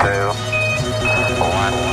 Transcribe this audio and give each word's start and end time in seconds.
two, 0.00 0.30
one. 1.40 1.90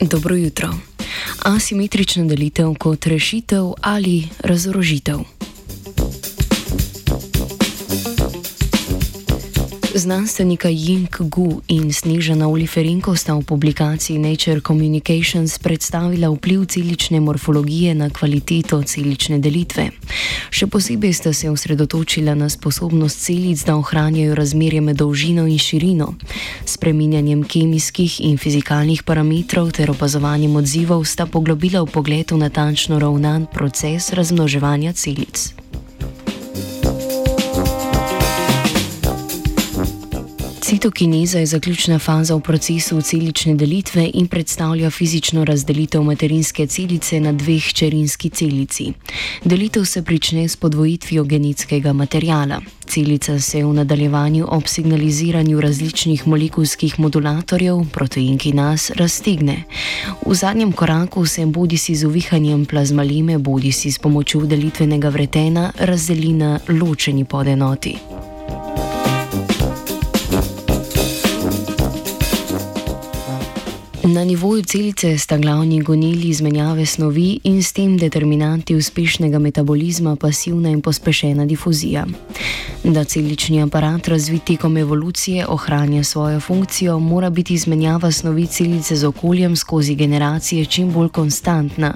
Dobro 0.00 0.34
jutro. 0.36 0.68
Asimetrična 1.42 2.24
delitev 2.24 2.74
kot 2.78 3.06
rešitev 3.06 3.72
ali 3.80 4.28
razorožitev. 4.38 5.41
Znanstvenika 9.94 10.68
Ying 10.68 11.28
Gu 11.28 11.60
in 11.68 11.92
Snežana 11.92 12.48
Oliferenko 12.48 13.12
sta 13.16 13.34
v 13.36 13.44
publikaciji 13.44 14.18
Nature 14.18 14.60
Communications 14.60 15.58
predstavila 15.58 16.30
vpliv 16.30 16.64
celične 16.64 17.20
morfologije 17.20 17.94
na 17.94 18.10
kvaliteto 18.10 18.82
celične 18.82 19.38
delitve. 19.38 19.90
Še 20.50 20.66
posebej 20.66 21.12
sta 21.12 21.32
se 21.36 21.50
osredotočila 21.50 22.34
na 22.34 22.48
sposobnost 22.48 23.20
celic, 23.20 23.64
da 23.68 23.76
ohranjajo 23.76 24.34
razmerje 24.34 24.80
med 24.80 24.96
dolžino 24.96 25.44
in 25.46 25.58
širino. 25.58 26.14
Spreminjanjem 26.64 27.44
kemijskih 27.44 28.20
in 28.24 28.38
fizikalnih 28.40 29.02
parametrov 29.04 29.76
ter 29.76 29.92
opazovanjem 29.92 30.56
odzivov 30.56 31.04
sta 31.04 31.26
poglobila 31.26 31.84
v 31.84 31.92
pogled 31.92 32.32
v 32.32 32.40
natančno 32.40 32.96
ravnan 32.98 33.44
proces 33.52 34.08
razmnoževanja 34.16 34.92
celic. 34.96 35.61
Citokineza 40.72 41.38
je 41.38 41.46
zaključna 41.46 41.98
faza 41.98 42.34
v 42.34 42.40
procesu 42.40 43.00
celične 43.02 43.54
delitve 43.54 44.10
in 44.14 44.26
predstavlja 44.26 44.90
fizično 44.90 45.44
razdelitev 45.44 46.02
materinske 46.02 46.66
celice 46.66 47.20
na 47.20 47.32
dveh 47.32 47.64
čerinski 47.72 48.30
celici. 48.30 48.92
Delitev 49.44 49.84
se 49.84 50.02
prične 50.02 50.48
s 50.48 50.56
podvojitvijo 50.56 51.24
genetskega 51.24 51.92
materijala. 51.92 52.60
Celica 52.86 53.40
se 53.40 53.64
v 53.64 53.72
nadaljevanju 53.72 54.46
ob 54.48 54.62
signaliziranju 54.66 55.60
različnih 55.60 56.26
molekulskih 56.28 57.00
modulatorjev, 57.00 57.84
protein 57.92 58.38
kinas, 58.38 58.90
raztegne. 58.90 59.64
V 60.26 60.34
zadnjem 60.34 60.72
koraku 60.72 61.26
se 61.26 61.46
bodi 61.46 61.76
si 61.76 61.94
z 61.94 62.04
uvihanjem 62.04 62.64
plazmalime, 62.66 63.38
bodi 63.38 63.72
si 63.72 63.92
s 63.92 63.98
pomočjo 63.98 64.46
delitvenega 64.46 65.08
vretena 65.08 65.72
razdeli 65.78 66.32
na 66.32 66.60
ločeni 66.68 67.24
podenoti. 67.24 68.11
Na 74.04 74.24
nivoju 74.24 74.62
celice 74.62 75.18
sta 75.18 75.38
glavni 75.38 75.82
gonili 75.82 76.28
izmenjave 76.28 76.86
snovi 76.86 77.40
in 77.44 77.62
s 77.62 77.72
tem 77.72 77.98
determinanti 77.98 78.74
uspešnega 78.74 79.38
metabolizma 79.38 80.16
pasivna 80.16 80.70
in 80.70 80.80
pospešena 80.80 81.46
difuzija. 81.46 82.06
Da 82.84 83.04
celični 83.04 83.62
aparat 83.62 84.08
razvit 84.08 84.44
tekom 84.44 84.76
evolucije 84.76 85.46
ohranja 85.46 86.04
svojo 86.04 86.40
funkcijo, 86.40 86.98
mora 86.98 87.30
biti 87.30 87.54
izmenjava 87.54 88.12
snovi 88.12 88.46
celice 88.46 88.96
z 88.96 89.04
okoljem 89.04 89.56
skozi 89.56 89.94
generacije 89.94 90.64
čim 90.64 90.92
bolj 90.92 91.08
konstantna. 91.08 91.94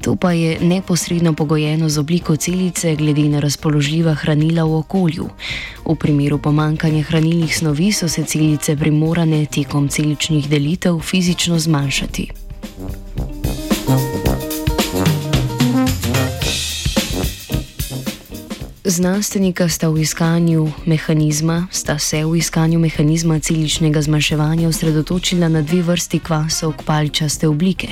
To 0.00 0.16
pa 0.16 0.32
je 0.32 0.58
neposredno 0.60 1.32
pogojeno 1.32 1.88
z 1.88 1.98
obliko 1.98 2.36
celice 2.36 2.96
glede 2.96 3.22
na 3.22 3.40
razpoložljiva 3.40 4.14
hranila 4.14 4.64
v 4.64 4.74
okolju. 4.74 5.28
V 5.86 5.94
primeru 5.94 6.38
pomankanja 6.38 7.02
hranilnih 7.02 7.56
snovi 7.56 7.92
so 7.92 8.08
se 8.08 8.24
celice 8.24 8.76
primorane 8.76 9.46
tekom 9.46 9.88
celičnih 9.88 10.48
delitev 10.48 10.98
fizično 10.98 11.39
zmanjšati. 11.48 12.30
Znanstvenika 18.84 19.68
sta, 19.68 19.88
v 19.88 20.02
iskanju 20.02 20.72
mehanizma, 20.86 21.66
sta 21.70 21.98
se 21.98 22.24
v 22.24 22.36
iskanju 22.36 22.78
mehanizma 22.78 23.38
celičnega 23.38 24.02
zmanjševanja 24.02 24.68
osredotočila 24.68 25.48
na 25.48 25.62
dve 25.62 25.82
vrsti 25.82 26.18
kvasov 26.18 26.74
paličaste 26.84 27.48
oblike, 27.48 27.88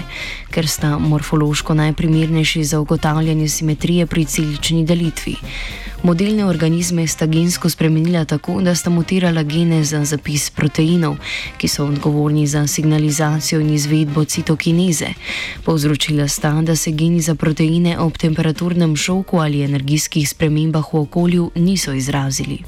ker 0.50 0.68
sta 0.68 0.98
morfološko 0.98 1.74
najprimernejši 1.74 2.64
za 2.64 2.80
ugotavljanje 2.80 3.48
simetrije 3.48 4.06
pri 4.06 4.24
celični 4.24 4.84
delitvi. 4.84 5.36
Modelne 6.02 6.44
organizme 6.44 7.06
sta 7.06 7.26
gensko 7.26 7.68
spremenila 7.70 8.24
tako, 8.24 8.60
da 8.62 8.74
sta 8.74 8.90
mutirala 8.90 9.42
gene 9.42 9.84
za 9.84 10.04
zapis 10.04 10.50
proteinov, 10.50 11.16
ki 11.58 11.68
so 11.68 11.84
odgovorni 11.84 12.46
za 12.46 12.66
signalizacijo 12.66 13.60
in 13.60 13.74
izvedbo 13.74 14.24
citokineze. 14.24 15.08
Povzročila 15.64 16.28
sta, 16.28 16.52
da 16.62 16.76
se 16.76 16.90
geni 16.90 17.20
za 17.20 17.34
proteine 17.34 17.98
ob 17.98 18.16
temperaturnem 18.16 18.96
šoku 18.96 19.38
ali 19.38 19.62
energijskih 19.62 20.28
spremembah 20.28 20.84
v 20.92 20.98
okolju 20.98 21.50
niso 21.54 21.92
izrazili. 21.92 22.58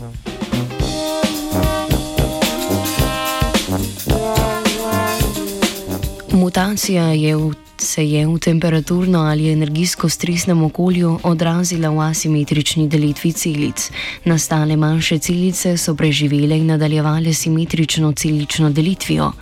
Mutacija 6.33 7.13
je 7.13 7.37
v 7.37 7.70
se 7.83 8.05
je 8.11 8.27
v 8.27 8.39
temperaturno 8.39 9.19
ali 9.19 9.53
energijsko 9.53 10.09
stresnem 10.09 10.63
okolju 10.63 11.19
odrazila 11.23 11.91
v 11.91 12.01
asimetrični 12.01 12.89
delitvi 12.89 13.33
celic. 13.33 13.91
Nastale 14.25 14.77
manjše 14.77 15.19
celice 15.19 15.77
so 15.77 15.95
preživele 15.95 16.59
in 16.59 16.67
nadaljevale 16.67 17.35
simetrično 17.35 18.13
celično 18.13 18.71
delitvijo. 18.71 19.33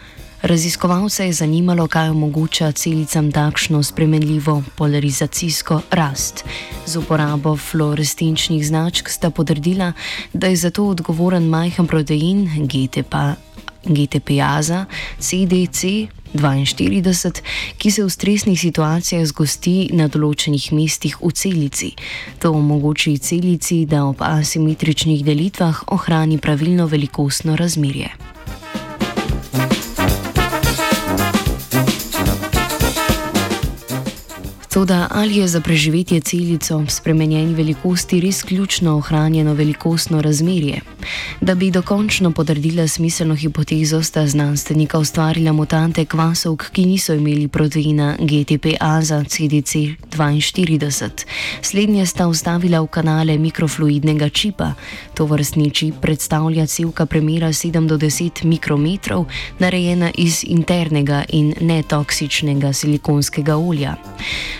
Raziskovalce 0.43 1.27
je 1.27 1.33
zanimalo, 1.33 1.87
kaj 1.87 2.09
omogoča 2.09 2.73
celicam 2.73 3.33
takšno 3.33 3.83
spremenljivo 3.83 4.63
polarizacijsko 4.77 5.81
rast. 5.91 6.45
Z 6.87 6.97
uporabo 6.97 7.57
fluorescenčnih 7.57 8.67
značk 8.67 9.09
sta 9.09 9.31
potrdila, 9.31 9.93
da 10.33 10.47
je 10.47 10.57
za 10.57 10.71
to 10.71 10.87
odgovoren 10.87 11.49
majhen 11.49 11.87
protein 11.87 12.49
GTP. 12.67 13.15
GTP-aza, 13.85 14.85
CDC 15.19 15.85
42, 16.35 17.43
ki 17.79 17.91
se 17.91 18.05
v 18.05 18.11
stresnih 18.11 18.61
situacijah 18.61 19.25
zgosti 19.27 19.91
na 19.93 20.09
določenih 20.09 20.73
mestih 20.73 21.19
v 21.21 21.33
celici. 21.33 21.93
To 22.43 22.53
omogoči 22.53 23.19
celici, 23.19 23.85
da 23.87 24.05
ob 24.05 24.23
asimetričnih 24.23 25.25
delitvah 25.25 25.89
ohrani 25.95 26.39
pravilno 26.39 26.87
velikostno 26.87 27.57
razmerje. 27.57 28.13
Toda 34.79 35.09
ali 35.11 35.37
je 35.37 35.49
za 35.49 35.61
preživetje 35.61 36.21
celico 36.21 36.77
ob 36.77 36.91
spremenjeni 36.91 37.55
velikosti 37.55 38.21
res 38.21 38.43
ključno 38.43 38.97
ohranjeno 38.97 39.55
velikostno 39.55 40.23
razmerje? 40.23 40.81
Da 41.41 41.55
bi 41.55 41.71
dokončno 41.71 42.31
potrdila 42.31 42.89
smiselno 42.89 43.35
hipotezo, 43.35 44.03
sta 44.03 44.27
znanstvenika 44.27 44.99
ustvarila 44.99 45.53
mutante 45.53 46.05
kvasovk, 46.05 46.71
ki 46.71 46.87
niso 46.87 47.15
imeli 47.15 47.49
proteina 47.49 48.17
GTP-A 48.21 49.03
za 49.03 49.25
CDC-42. 49.25 51.09
Slednje 51.63 52.07
sta 52.07 52.29
ustavila 52.29 52.81
v 52.81 52.87
kanale 52.87 53.39
mikrofluidnega 53.39 54.29
čipa. 54.29 54.73
To 55.15 55.27
vrstni 55.27 55.71
čip 55.71 55.95
predstavlja 56.01 56.67
celka 56.67 57.07
premjera 57.07 57.49
7 57.49 57.87
do 57.87 57.99
10 57.99 58.45
mikrometrov, 58.45 59.27
narejena 59.59 60.11
iz 60.15 60.45
internega 60.47 61.25
in 61.29 61.55
netoksičnega 61.61 62.73
silikonskega 62.73 63.57
olja. 63.57 63.97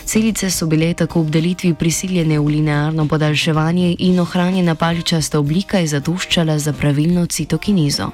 Celice 0.09 0.51
so 0.51 0.67
bile 0.67 0.95
tako 0.95 1.21
ob 1.21 1.31
delitvi 1.31 1.75
prisiljene 1.75 2.39
v 2.41 2.47
linearno 2.49 3.05
podaljševanje 3.09 3.97
in 3.99 4.21
ohranjena 4.21 4.75
paličasta 4.75 5.39
oblika 5.39 5.79
je 5.79 5.87
zadoščala 5.87 6.59
za 6.59 6.73
pravilno 6.73 7.27
citokinizo. 7.27 8.09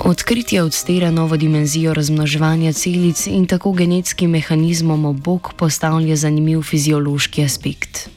Odkritje 0.00 0.62
odstira 0.62 1.10
novo 1.10 1.36
dimenzijo 1.36 1.94
razmnoževanja 1.94 2.72
celic 2.72 3.26
in 3.26 3.46
tako 3.46 3.72
genetskim 3.72 4.30
mehanizmom 4.30 5.04
obok 5.04 5.52
postavlja 5.52 6.16
zanimiv 6.16 6.62
fiziološki 6.62 7.44
aspekt. 7.44 8.15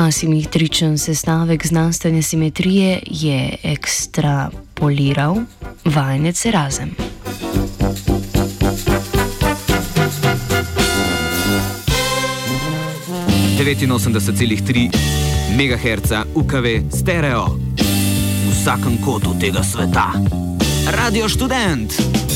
Asimetričen 0.00 0.98
sestavek 0.98 1.66
znanstvene 1.66 2.22
simetrije 2.22 3.02
je 3.06 3.56
ekstrapoliral 3.62 5.36
vajenec 5.84 6.46
razem. 6.46 6.90
MHz 15.56 16.12
UKV 16.34 16.96
stereo 16.96 17.46
v 17.46 18.52
vsakem 18.52 18.98
kotu 19.04 19.36
tega 19.40 19.62
sveta. 19.62 20.12
Radio 20.86 21.28
študent. 21.28 22.29